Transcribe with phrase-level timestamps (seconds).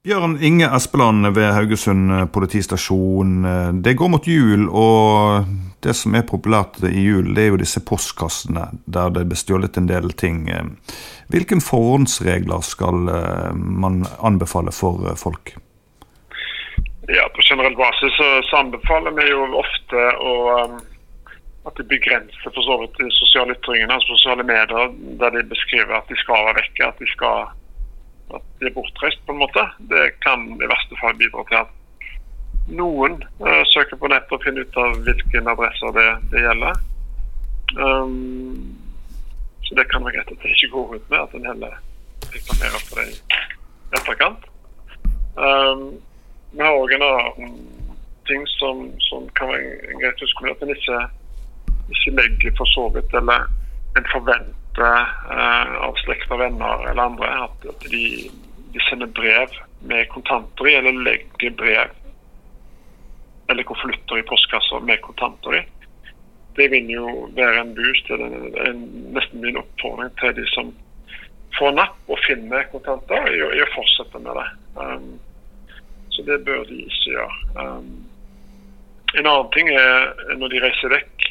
[0.00, 3.42] Bjørn Inge Espeland ved Haugesund politistasjon.
[3.84, 5.44] Det går mot jul, og
[5.84, 9.76] det som er populært i jul, det er jo disse postkassene der det blir stjålet
[9.76, 10.46] en del ting.
[11.28, 15.52] Hvilke forhåndsregler skal eh, man anbefale for eh, folk?
[17.12, 18.16] Ja, På generell basis
[18.48, 20.34] så anbefaler vi jo ofte å,
[21.68, 26.00] at de begrenser for så vidt de sosiale ytringene, altså sosiale medier, der de beskriver
[26.00, 26.88] at de skal være vekke.
[26.88, 27.50] at de skal
[28.36, 29.64] at de er bortreist, på en måte.
[29.92, 31.76] Det kan i verste fall bidra til at
[32.70, 36.82] noen uh, søker på nettet og finner ut av hvilken adresser det, det gjelder.
[37.78, 38.76] Um,
[39.66, 41.76] så det kan være greit at det ikke går ut med, at en heller
[42.34, 44.48] reklamerer for det i etterkant.
[45.38, 45.84] Um,
[46.50, 47.56] vi har òg en annen
[48.26, 51.00] ting som, som kan være greit å huske at en ikke,
[51.94, 53.46] ikke legger for så vidt eller
[53.98, 55.14] en forventer
[55.90, 58.04] av slekt og venner eller andre at, at de,
[58.74, 59.54] de, sender brev
[59.90, 61.96] med kontanter i, eller legger brev
[63.50, 65.62] eller konvolutter i postkasser med kontanter i.
[66.54, 68.28] Det vil jo være en boost, det
[68.68, 68.84] en,
[69.16, 70.70] nesten min oppfordring til de som
[71.58, 74.46] får napp og finner kontanter, i, i å fortsette med det.
[74.78, 75.10] Um,
[76.14, 77.40] så det bør de ikke gjøre.
[77.58, 77.90] Um,
[79.18, 81.30] en annen ting er når de reiser vekk,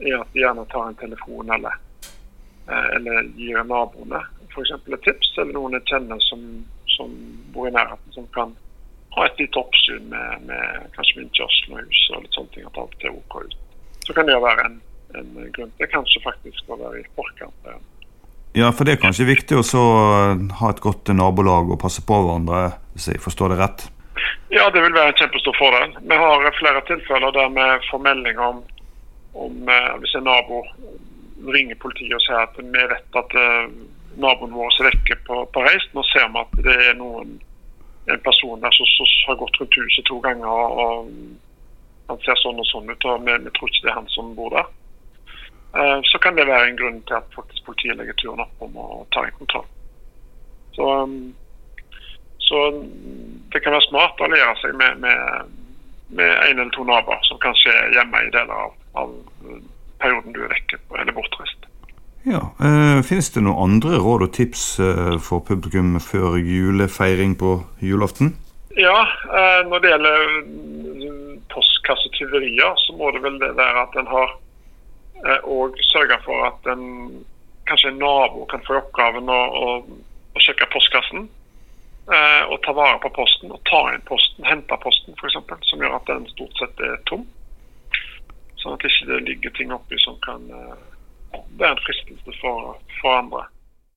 [0.00, 1.76] er at de gjerne tar en telefon eller
[2.68, 4.22] eller gir naboene
[4.54, 4.70] f.eks.
[4.70, 6.42] et tips, eller noen jeg kjenner som,
[6.96, 7.14] som,
[7.54, 8.54] bor i nærheten, som kan
[9.14, 12.68] ha et litt oppsyn med, med kanskje vindkjørsel og hus og litt sånne ting.
[12.68, 13.56] At alt er OK ut.
[14.06, 14.78] Så kan det være en,
[15.18, 17.68] en grunn til kanskje faktisk å være i forkant.
[18.54, 19.64] Ja, for det er kanskje viktig å
[20.60, 23.88] ha et godt nabolag og passe på hverandre, hvis jeg forstår det rett?
[24.54, 25.96] Ja, det vil være en kjempestor fordel.
[25.98, 28.60] Vi har flere tilfeller der vi får melding om,
[29.34, 30.60] om eh, hvis en nabo
[31.42, 33.72] ringer politiet og sier at vi vet at uh,
[34.20, 35.86] naboen vår er vekke på, på reis.
[35.94, 37.36] Nå ser vi at det er noen,
[38.12, 40.48] en person der som, har gått rundt huset to ganger.
[40.48, 41.10] og,
[42.08, 44.34] Han ser sånn og sånn ut, og vi, vi, tror ikke det er han som
[44.38, 44.72] bor der.
[45.74, 48.76] Uh, så kan det være en grunn til at faktisk politiet legger turen opp om
[48.78, 49.66] å ta en kontroll.
[50.76, 51.34] Så, um,
[52.44, 52.60] så
[53.50, 55.54] det kan være smart å alliere seg med, med,
[56.14, 59.16] med en eller to naboer som kanskje er hjemme i deler av, av
[60.04, 61.66] perioden du er vekke eller bortreist.
[62.24, 67.58] Ja, øh, Finnes det noen andre råd og tips øh, for publikum før julefeiring på
[67.84, 68.36] julaften?
[68.76, 69.00] Ja,
[69.38, 70.16] øh, når det gjelder
[70.46, 74.38] mm, postkassetyverier, så må det vel det være at en har
[75.24, 76.84] og eh, sørga for at en,
[77.68, 79.68] kanskje en nabo kan få oppgaven å, å,
[80.34, 81.28] å sjekke postkassen.
[82.04, 85.38] Eh, og ta vare på posten og ta inn posten, hente posten f.eks.,
[85.70, 87.24] som gjør at den stort sett er tom.
[88.64, 90.76] Sånn at det ikke ligger ting oppi som kan uh,
[91.60, 93.44] være en fristelse for, for andre.